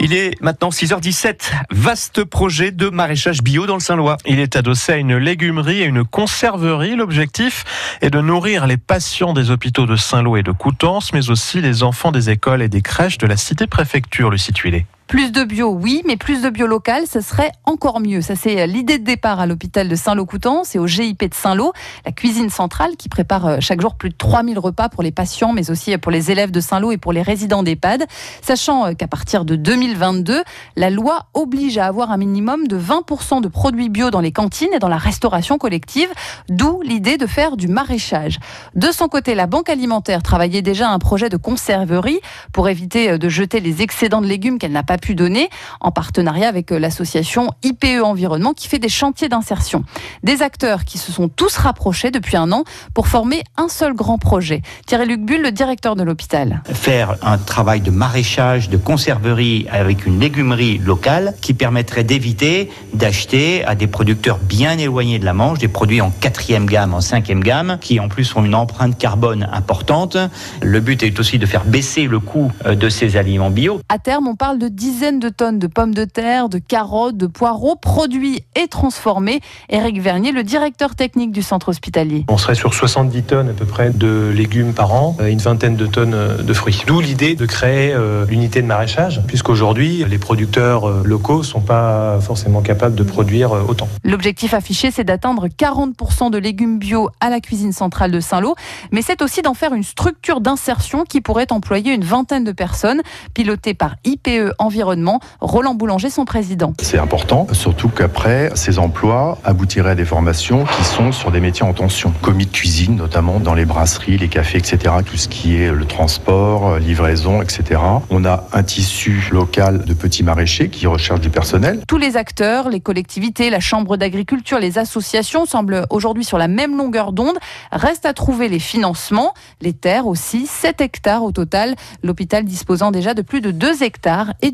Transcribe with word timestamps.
Il 0.00 0.12
est 0.12 0.40
maintenant 0.42 0.70
6h17. 0.70 1.52
Vaste 1.70 2.24
projet 2.24 2.70
de 2.70 2.88
maraîchage 2.88 3.42
bio 3.42 3.66
dans 3.66 3.74
le 3.74 3.80
Saint-Lois. 3.80 4.16
Il 4.26 4.38
est 4.38 4.56
adossé 4.56 4.92
à 4.92 4.96
une 4.96 5.16
légumerie 5.16 5.82
et 5.82 5.86
une 5.86 6.04
conserverie. 6.04 6.96
L'objectif 6.96 7.64
est 8.00 8.10
de 8.10 8.20
nourrir 8.20 8.66
les 8.66 8.76
patients 8.76 9.32
des 9.32 9.50
hôpitaux 9.50 9.86
de 9.86 9.96
Saint-Lô 9.96 10.36
et 10.36 10.42
de 10.42 10.52
Coutances, 10.52 11.12
mais 11.12 11.30
aussi 11.30 11.60
les 11.60 11.82
enfants 11.82 12.12
des 12.12 12.30
écoles 12.30 12.62
et 12.62 12.68
des 12.68 12.82
crèches 12.82 13.18
de 13.18 13.26
la 13.26 13.36
cité-préfecture, 13.36 14.30
le 14.30 14.38
situé. 14.38 14.86
Plus 15.06 15.32
de 15.32 15.44
bio, 15.44 15.68
oui, 15.68 16.02
mais 16.06 16.16
plus 16.16 16.40
de 16.40 16.48
bio 16.48 16.66
local, 16.66 17.04
ce 17.06 17.20
serait 17.20 17.52
encore 17.64 18.00
mieux. 18.00 18.22
Ça, 18.22 18.36
c'est 18.36 18.66
l'idée 18.66 18.98
de 18.98 19.04
départ 19.04 19.38
à 19.38 19.46
l'hôpital 19.46 19.86
de 19.86 19.94
Saint-Lô-Coutances 19.94 20.74
et 20.74 20.78
au 20.78 20.86
GIP 20.86 21.28
de 21.28 21.34
Saint-Lô, 21.34 21.74
la 22.06 22.12
cuisine 22.12 22.48
centrale 22.48 22.96
qui 22.96 23.10
prépare 23.10 23.46
euh, 23.46 23.56
chaque 23.60 23.82
jour 23.82 23.96
plus 23.96 24.08
de 24.08 24.14
3000 24.16 24.58
repas 24.58 24.88
pour 24.88 25.02
les 25.02 25.12
patients, 25.12 25.52
mais 25.52 25.70
aussi 25.70 25.96
pour 25.98 26.10
les 26.10 26.30
élèves 26.30 26.50
de 26.50 26.60
Saint-Lô 26.60 26.90
et 26.90 26.96
pour 26.96 27.12
les 27.12 27.20
résidents 27.20 27.62
d'EHPAD. 27.62 28.06
Sachant 28.40 28.86
euh, 28.86 28.92
qu'à 28.94 29.06
partir 29.06 29.44
de 29.44 29.56
2022, 29.56 30.42
la 30.76 30.90
loi 30.90 31.26
oblige 31.34 31.76
à 31.76 31.86
avoir 31.86 32.10
un 32.10 32.16
minimum 32.16 32.66
de 32.66 32.78
20% 32.78 33.42
de 33.42 33.48
produits 33.48 33.90
bio 33.90 34.10
dans 34.10 34.20
les 34.20 34.32
cantines 34.32 34.72
et 34.72 34.78
dans 34.78 34.88
la 34.88 34.96
restauration 34.96 35.58
collective, 35.58 36.08
d'où 36.48 36.80
l'idée 36.80 37.18
de 37.18 37.26
faire 37.26 37.58
du 37.58 37.68
maraîchage. 37.68 38.38
De 38.74 38.90
son 38.90 39.08
côté, 39.08 39.34
la 39.34 39.46
Banque 39.46 39.68
alimentaire 39.68 40.22
travaillait 40.22 40.62
déjà 40.62 40.88
à 40.88 40.92
un 40.92 40.98
projet 40.98 41.28
de 41.28 41.36
conserverie 41.36 42.20
pour 42.52 42.70
éviter 42.70 43.10
euh, 43.10 43.18
de 43.18 43.28
jeter 43.28 43.60
les 43.60 43.82
excédents 43.82 44.22
de 44.22 44.26
légumes 44.26 44.58
qu'elle 44.58 44.72
n'a 44.72 44.82
pas 44.82 44.93
pu 44.98 45.14
donner, 45.14 45.48
en 45.80 45.90
partenariat 45.90 46.48
avec 46.48 46.72
euh, 46.72 46.78
l'association 46.78 47.50
IPE 47.62 48.02
Environnement 48.02 48.52
qui 48.52 48.68
fait 48.68 48.78
des 48.78 48.88
chantiers 48.88 49.28
d'insertion. 49.28 49.84
Des 50.22 50.42
acteurs 50.42 50.84
qui 50.84 50.98
se 50.98 51.12
sont 51.12 51.28
tous 51.28 51.56
rapprochés 51.56 52.10
depuis 52.10 52.36
un 52.36 52.52
an 52.52 52.64
pour 52.92 53.08
former 53.08 53.42
un 53.56 53.68
seul 53.68 53.94
grand 53.94 54.18
projet. 54.18 54.62
Thierry-Luc 54.86 55.20
Bull, 55.20 55.42
le 55.42 55.52
directeur 55.52 55.96
de 55.96 56.02
l'hôpital. 56.02 56.62
Faire 56.72 57.16
un 57.22 57.38
travail 57.38 57.80
de 57.80 57.90
maraîchage, 57.90 58.68
de 58.68 58.76
conserverie 58.76 59.66
avec 59.70 60.06
une 60.06 60.20
légumerie 60.20 60.78
locale 60.78 61.34
qui 61.40 61.54
permettrait 61.54 62.04
d'éviter 62.04 62.70
d'acheter 62.92 63.64
à 63.64 63.74
des 63.74 63.86
producteurs 63.86 64.38
bien 64.38 64.78
éloignés 64.78 65.18
de 65.18 65.24
la 65.24 65.32
Manche 65.32 65.58
des 65.58 65.68
produits 65.68 66.00
en 66.00 66.10
quatrième 66.10 66.66
gamme, 66.66 66.94
en 66.94 67.00
cinquième 67.00 67.42
gamme, 67.42 67.78
qui 67.80 68.00
en 68.00 68.08
plus 68.08 68.34
ont 68.36 68.44
une 68.44 68.54
empreinte 68.54 68.98
carbone 68.98 69.48
importante. 69.52 70.16
Le 70.62 70.80
but 70.80 71.02
est 71.02 71.18
aussi 71.18 71.38
de 71.38 71.46
faire 71.46 71.64
baisser 71.64 72.06
le 72.06 72.18
coût 72.18 72.52
euh, 72.66 72.74
de 72.74 72.88
ces 72.88 73.16
aliments 73.16 73.50
bio. 73.50 73.80
À 73.88 73.98
terme, 73.98 74.28
on 74.28 74.36
parle 74.36 74.58
de 74.58 74.68
dizaines 74.84 75.18
de 75.18 75.30
tonnes 75.30 75.58
de 75.58 75.66
pommes 75.66 75.94
de 75.94 76.04
terre, 76.04 76.50
de 76.50 76.58
carottes, 76.58 77.16
de 77.16 77.26
poireaux 77.26 77.74
produits 77.74 78.42
et 78.54 78.68
transformés. 78.68 79.40
Éric 79.70 79.98
Vernier, 79.98 80.30
le 80.30 80.42
directeur 80.42 80.94
technique 80.94 81.32
du 81.32 81.40
centre 81.40 81.70
hospitalier. 81.70 82.26
On 82.28 82.36
serait 82.36 82.54
sur 82.54 82.74
70 82.74 83.22
tonnes 83.22 83.48
à 83.48 83.54
peu 83.54 83.64
près 83.64 83.88
de 83.88 84.30
légumes 84.34 84.74
par 84.74 84.92
an 84.92 85.16
et 85.24 85.30
une 85.30 85.38
vingtaine 85.38 85.76
de 85.76 85.86
tonnes 85.86 86.36
de 86.36 86.52
fruits. 86.52 86.82
D'où 86.86 87.00
l'idée 87.00 87.34
de 87.34 87.46
créer 87.46 87.94
euh, 87.94 88.26
l'unité 88.26 88.60
de 88.60 88.66
maraîchage, 88.66 89.22
puisqu'aujourd'hui, 89.26 90.04
les 90.06 90.18
producteurs 90.18 90.86
euh, 90.86 91.02
locaux 91.02 91.38
ne 91.38 91.44
sont 91.44 91.62
pas 91.62 92.20
forcément 92.20 92.60
capables 92.60 92.94
de 92.94 93.04
produire 93.04 93.52
euh, 93.52 93.64
autant. 93.66 93.88
L'objectif 94.04 94.52
affiché, 94.52 94.90
c'est 94.90 95.04
d'atteindre 95.04 95.46
40% 95.46 96.30
de 96.30 96.36
légumes 96.36 96.78
bio 96.78 97.08
à 97.20 97.30
la 97.30 97.40
cuisine 97.40 97.72
centrale 97.72 98.10
de 98.10 98.20
Saint-Lô, 98.20 98.54
mais 98.92 99.00
c'est 99.00 99.22
aussi 99.22 99.40
d'en 99.40 99.54
faire 99.54 99.72
une 99.72 99.82
structure 99.82 100.42
d'insertion 100.42 101.04
qui 101.04 101.22
pourrait 101.22 101.50
employer 101.52 101.94
une 101.94 102.04
vingtaine 102.04 102.44
de 102.44 102.52
personnes, 102.52 103.00
pilotée 103.32 103.72
par 103.72 103.96
IPE 104.04 104.52
Environnement. 104.58 104.73
Roland 104.82 105.74
Boulanger, 105.74 106.10
son 106.10 106.24
président. 106.24 106.72
C'est 106.82 106.98
important, 106.98 107.46
surtout 107.52 107.88
qu'après, 107.88 108.50
ces 108.54 108.78
emplois 108.78 109.38
aboutiraient 109.44 109.92
à 109.92 109.94
des 109.94 110.04
formations 110.04 110.64
qui 110.64 110.84
sont 110.84 111.12
sur 111.12 111.30
des 111.30 111.40
métiers 111.40 111.64
en 111.64 111.72
tension. 111.72 112.12
Commis 112.22 112.46
de 112.46 112.50
cuisine, 112.50 112.96
notamment 112.96 113.40
dans 113.40 113.54
les 113.54 113.64
brasseries, 113.64 114.18
les 114.18 114.28
cafés, 114.28 114.58
etc. 114.58 114.94
Tout 115.04 115.16
ce 115.16 115.28
qui 115.28 115.56
est 115.56 115.70
le 115.70 115.84
transport, 115.84 116.78
livraison, 116.78 117.42
etc. 117.42 117.80
On 118.10 118.24
a 118.24 118.44
un 118.52 118.62
tissu 118.62 119.28
local 119.30 119.84
de 119.84 119.94
petits 119.94 120.22
maraîchers 120.22 120.68
qui 120.68 120.86
recherchent 120.86 121.20
du 121.20 121.30
personnel. 121.30 121.82
Tous 121.86 121.98
les 121.98 122.16
acteurs, 122.16 122.68
les 122.68 122.80
collectivités, 122.80 123.50
la 123.50 123.60
Chambre 123.60 123.96
d'agriculture, 123.96 124.58
les 124.58 124.78
associations 124.78 125.46
semblent 125.46 125.86
aujourd'hui 125.90 126.24
sur 126.24 126.38
la 126.38 126.48
même 126.48 126.76
longueur 126.76 127.12
d'onde. 127.12 127.36
Reste 127.72 128.06
à 128.06 128.12
trouver 128.12 128.48
les 128.48 128.58
financements, 128.58 129.34
les 129.60 129.72
terres 129.72 130.06
aussi, 130.06 130.46
7 130.46 130.80
hectares 130.80 131.22
au 131.22 131.32
total. 131.32 131.74
L'hôpital 132.02 132.44
disposant 132.44 132.90
déjà 132.90 133.14
de 133.14 133.22
plus 133.22 133.40
de 133.40 133.50
2 133.50 133.82
hectares 133.82 134.34
et 134.42 134.50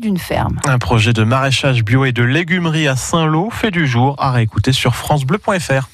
Un 0.65 0.77
projet 0.77 1.13
de 1.13 1.23
maraîchage 1.23 1.83
bio 1.83 2.05
et 2.05 2.11
de 2.11 2.23
légumerie 2.23 2.87
à 2.87 2.95
Saint-Lô 2.95 3.49
fait 3.51 3.71
du 3.71 3.87
jour 3.87 4.15
à 4.17 4.31
réécouter 4.31 4.71
sur 4.71 4.95
francebleu.fr. 4.95 5.87